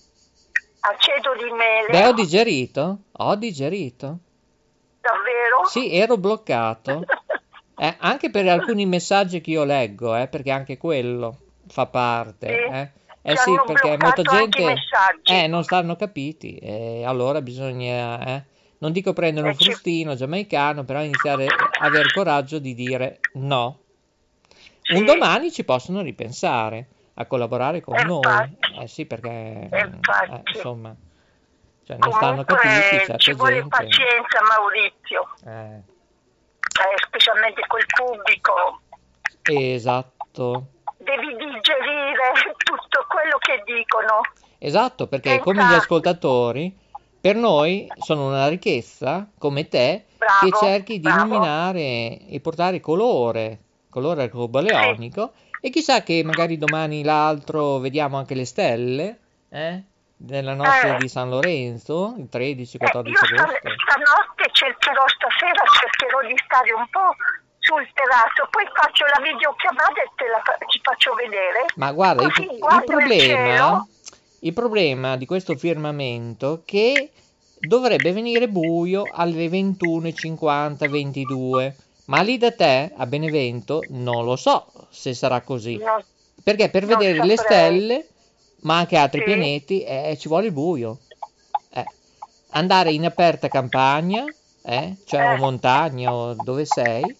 [0.85, 1.89] Aceto di mele?
[1.91, 4.18] Beh, ho digerito, ho digerito.
[5.01, 5.64] Davvero?
[5.66, 7.05] Sì, ero bloccato.
[7.74, 12.47] Eh, anche per alcuni messaggi che io leggo, eh, perché anche quello fa parte.
[12.47, 12.74] Sì?
[12.74, 12.91] Eh,
[13.22, 14.74] Eh sì, perché molta gente
[15.24, 16.57] eh, non stanno capiti.
[16.59, 18.45] E allora bisogna, eh,
[18.78, 23.80] non dico prendere un Eh, frustino giamaicano, però iniziare a avere coraggio di dire no.
[24.83, 24.95] Sì.
[24.95, 28.57] Un domani ci possono ripensare a collaborare con Eh, noi.
[28.81, 29.29] Eh sì, perché
[29.71, 30.95] Eh, eh, insomma,
[31.85, 33.69] cioè, non stanno capiti certa ci vuole gente.
[33.69, 38.81] pazienza Maurizio, Eh, eh, specialmente col pubblico.
[39.43, 40.67] esatto.
[40.99, 42.33] Devi digerire
[42.65, 44.21] tutto quello che dicono.
[44.59, 46.75] Esatto, perché Eh, come gli ascoltatori,
[47.21, 51.25] per noi sono una ricchezza, come te, Bravo, che cerchi di bravo.
[51.25, 53.59] illuminare e portare colore,
[53.91, 55.33] colore arcobaleno,
[55.65, 59.83] e chissà che magari domani l'altro vediamo anche le stelle, eh?
[60.17, 60.97] Della notte Eh.
[60.99, 63.71] di San Lorenzo, il 13-14 Eh, agosto.
[63.87, 67.15] stanotte cercherò, stasera cercherò di stare un po'
[67.59, 71.65] sul terrazzo, poi faccio la videochiamata e te la ci faccio vedere.
[71.77, 73.87] Ma guarda, il, Così il il problema, cielo.
[74.41, 77.11] il problema di questo firmamento è che
[77.61, 81.77] dovrebbe venire buio alle 21.50, 22,
[82.13, 86.05] ma lì da te a Benevento non lo so se sarà così, No,
[86.43, 87.37] perché per vedere le saprei.
[87.39, 88.09] stelle,
[88.63, 89.25] ma anche altri Sì.
[89.25, 90.99] pianeti, eh, ci vuole il buio.
[91.71, 91.87] Eh,
[92.51, 94.31] andare in aperta campagna,
[94.63, 95.37] eh, cioè Eh.
[95.39, 97.17] montagna o dove sei,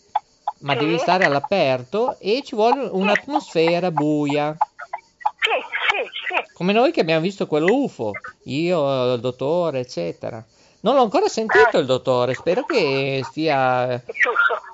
[0.59, 0.81] ma Sì.
[0.81, 4.55] devi stare all'aperto e ci vuole un'atmosfera buia.
[5.41, 6.49] Sì, sì, sì.
[6.53, 10.45] Come noi che abbiamo visto quello UFO, io, il dottore, eccetera.
[10.85, 11.81] Non l'ho ancora sentito Eh.
[11.81, 14.03] il dottore, spero che stia,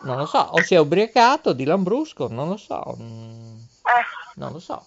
[0.04, 4.04] non lo so, o si è ubriacato di Lambrusco, non lo so, mm, Eh,
[4.36, 4.84] non lo so.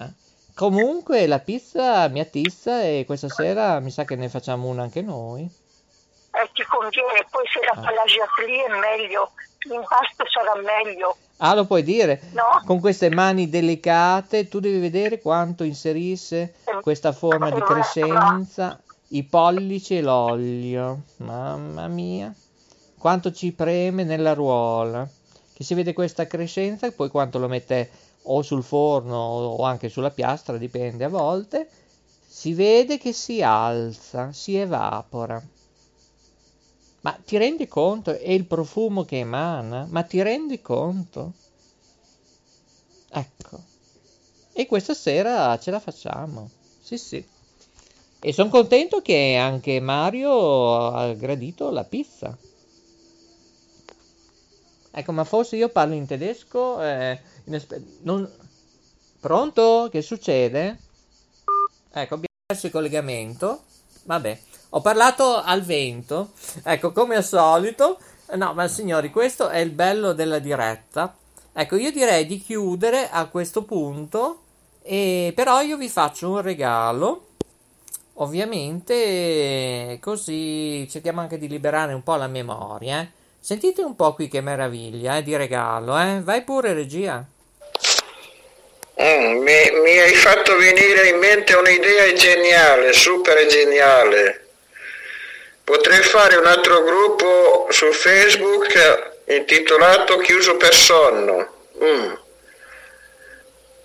[0.00, 0.08] eh.
[0.54, 5.02] Comunque la pizza mi attizza e questa sera mi sa che ne facciamo una anche
[5.02, 5.42] noi.
[6.36, 7.86] eh, ti conviene, poi se la Ah.
[7.86, 9.30] plagiat lì è meglio,
[9.68, 12.20] l'impasto sarà meglio, Ah, lo puoi dire?
[12.32, 12.60] no?
[12.64, 19.96] Con queste mani delicate tu devi vedere quanto inserisse questa forma di crescenza, i pollici
[19.96, 21.04] e l'olio.
[21.18, 22.34] Mamma mia,
[22.98, 25.08] quanto ci preme nella ruola.
[25.52, 27.90] Che si vede questa crescenza, poi quanto lo mette
[28.22, 31.68] o sul forno o anche sulla piastra, dipende a volte.
[32.26, 35.40] Si vede che si alza, si evapora.
[37.02, 38.18] Ma ti rendi conto?
[38.18, 39.86] È il profumo che emana?
[39.88, 41.34] Ma ti rendi conto?
[43.10, 43.62] Ecco.
[44.52, 46.50] E questa sera ce la facciamo.
[46.80, 47.26] Sì, sì.
[48.26, 52.34] E sono contento che anche Mario ha gradito la pizza.
[54.90, 56.80] Ecco, ma forse io parlo in tedesco.
[56.80, 58.26] eh, in aspe- non-
[59.20, 59.88] Pronto?
[59.90, 60.78] Che succede?
[61.92, 63.64] Ecco, abbiamo perso il collegamento.
[64.04, 66.30] Vabbè, ho parlato al vento.
[66.62, 67.98] Ecco, come al solito.
[68.36, 71.14] No, ma signori, questo è il bello della diretta.
[71.52, 74.38] Ecco, io direi di chiudere a questo punto.
[74.80, 77.26] E però io vi faccio un regalo.
[78.18, 83.00] Ovviamente, così cerchiamo anche di liberare un po' la memoria.
[83.00, 83.08] eh.
[83.40, 86.20] Sentite un po' qui che meraviglia eh, di regalo, eh?
[86.22, 87.24] Vai pure, regia.
[89.02, 94.46] Mm, mi, mi hai fatto venire in mente un'idea geniale, super geniale.
[95.64, 101.52] Potrei fare un altro gruppo su Facebook intitolato Chiuso per sonno.
[101.82, 102.12] Mm.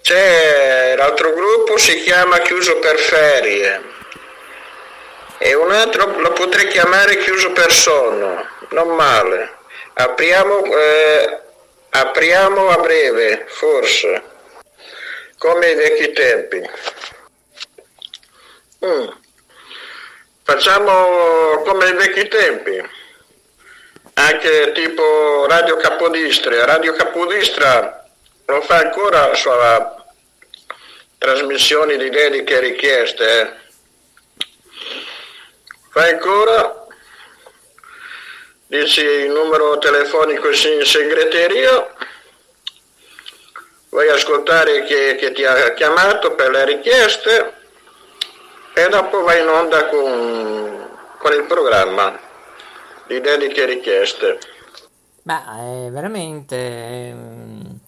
[0.02, 3.98] C'è l'altro gruppo si chiama Chiuso per ferie
[5.42, 9.58] e un altro lo potrei chiamare Chiuso per sonno, non male.
[9.94, 11.40] Apriamo, eh,
[11.90, 14.24] apriamo a breve, forse,
[15.38, 16.70] come ai vecchi tempi.
[18.86, 19.08] Mm.
[20.44, 22.90] Facciamo come ai vecchi tempi,
[24.16, 26.66] anche tipo Radio Capodistria.
[26.66, 28.06] Radio Capodistria
[28.48, 30.06] non fa ancora sua
[31.18, 33.40] trasmissioni di dediche e richieste.
[33.42, 33.59] Eh.
[36.00, 36.88] Fa ancora,
[38.68, 41.94] dici il numero telefonico in segreteria,
[43.90, 47.54] vuoi ascoltare chi, chi ti ha chiamato per le richieste
[48.76, 52.18] e dopo vai in onda con, con il programma
[53.06, 54.40] di dediche richieste.
[55.22, 56.56] Beh, è veramente...
[56.56, 57.80] Ehm,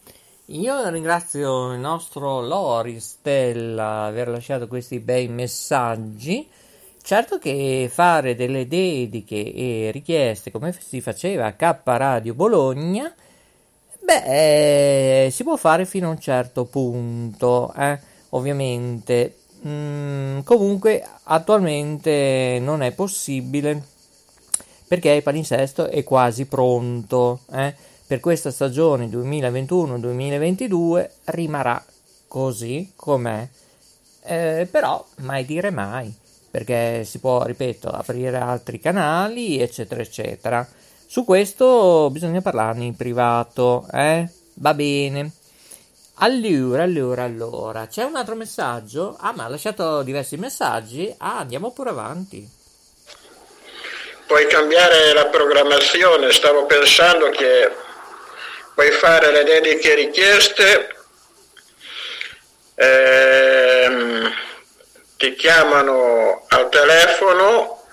[0.48, 6.60] io ringrazio il nostro Loris per aver lasciato questi bei messaggi.
[7.04, 13.14] Certo che fare delle dediche e richieste come si faceva a K Radio Bologna,
[14.00, 18.00] beh, eh, si può fare fino a un certo punto, eh?
[18.30, 19.36] ovviamente
[19.68, 23.90] Mm, comunque attualmente non è possibile
[24.88, 27.42] perché il palinsesto è quasi pronto.
[27.52, 27.74] Eh?
[28.08, 31.84] Per questa stagione 2021-2022 rimarrà
[32.28, 33.48] così com'è.
[34.24, 36.14] Eh, però mai dire mai,
[36.52, 40.68] perché si può, ripeto, aprire altri canali, eccetera, eccetera.
[41.08, 44.28] Su questo bisogna parlarne in privato, eh?
[44.56, 45.32] Va bene.
[46.16, 49.18] Allora, allora, allora, c'è un altro messaggio?
[49.20, 51.12] Ah, ma ha lasciato diversi messaggi?
[51.18, 52.48] Ah, andiamo pure avanti.
[54.28, 57.72] Puoi cambiare la programmazione, stavo pensando che
[58.76, 60.96] puoi fare le dediche richieste,
[62.76, 64.32] ehm,
[65.22, 67.86] ti chiamano al telefono,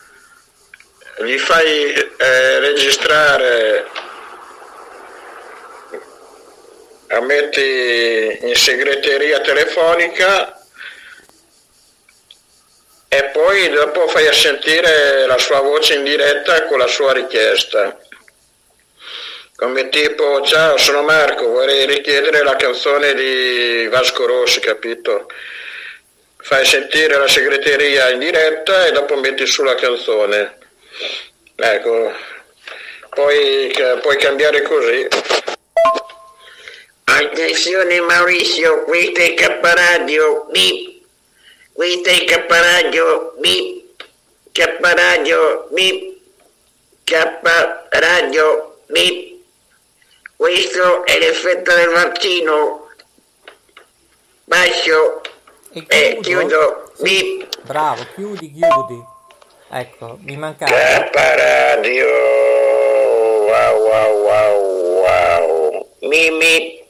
[1.18, 3.86] gli fai eh, registrare
[7.08, 10.58] la metti in segreteria telefonica
[13.08, 17.94] e poi dopo fai sentire la sua voce in diretta con la sua richiesta.
[19.54, 25.26] Come tipo, ciao, sono Marco, vorrei richiedere la canzone di Vasco Rossi, capito?
[26.48, 30.56] Fai sentire la segreteria in diretta e dopo metti su la canzone.
[31.54, 32.10] Ecco,
[33.10, 33.70] poi
[34.00, 35.06] puoi cambiare così.
[37.04, 41.02] Attenzione Maurizio, questo è K Radio, bip.
[41.70, 44.04] Questo è K Radio, bip.
[44.50, 46.16] K Radio, bip.
[47.04, 47.40] K
[47.90, 49.36] Radio, bip.
[50.34, 52.90] Questo è l'effetto del vaccino.
[54.44, 55.20] Bacio
[55.88, 57.60] e, e chiudo, bip.
[57.62, 59.04] Bravo, chiudi, chiudi.
[59.70, 60.72] Ecco, mi mancava.
[60.72, 62.06] K Radio,
[63.46, 65.88] wow wow wow wow.
[66.00, 66.86] Mimi.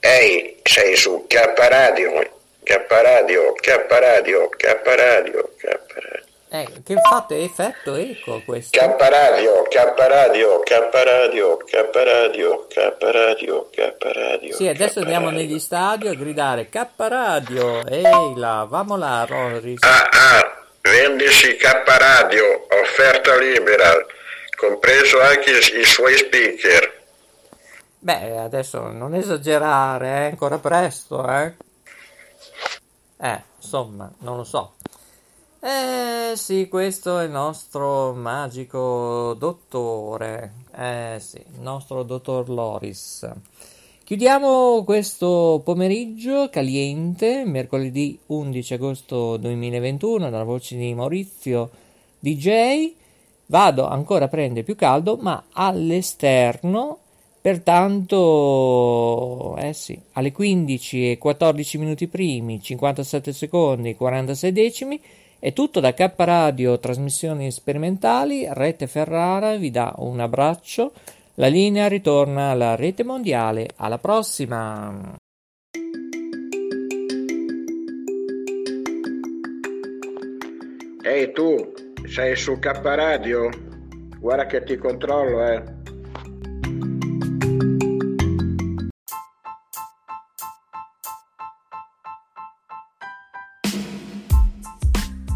[0.00, 1.34] Ehi, sei su K
[1.68, 2.30] Radio,
[2.62, 6.25] K Radio, K Radio, K Radio, K Radio.
[6.48, 8.78] Eh, che fatto è effetto eco questo?
[8.78, 14.54] K Radio, K Radio, K Radio, K Radio, K Radio, K Radio.
[14.54, 17.84] Sì, adesso andiamo negli stadi a gridare K Radio.
[17.84, 19.82] Ehi là, vamo là, Roris.
[19.82, 23.92] Ah, ah, vendici K Radio, offerta libera,
[24.56, 26.94] compreso anche i suoi speaker.
[27.98, 31.54] Beh, adesso non esagerare, è ancora presto, eh?
[33.20, 34.75] Eh, insomma, non lo so.
[35.60, 40.52] Eh sì, questo è il nostro magico dottore.
[40.74, 43.28] Eh sì, il nostro dottor Loris.
[44.04, 51.70] Chiudiamo questo pomeriggio caliente, mercoledì 11 agosto 2021, dalla voce di Maurizio
[52.18, 52.92] DJ.
[53.46, 57.00] Vado ancora a prendere più caldo, ma all'esterno
[57.46, 58.16] Pertanto,
[59.56, 65.00] eh sì, alle 15 e 14 minuti primi, 57 secondi, 46 decimi,
[65.46, 70.92] è tutto da K Radio Trasmissioni Sperimentali, Rete Ferrara vi dà un abbraccio,
[71.34, 75.14] la linea ritorna alla rete mondiale, alla prossima!
[81.04, 81.72] Ehi tu,
[82.08, 83.48] sei su K Radio?
[84.18, 85.75] Guarda che ti controllo, eh!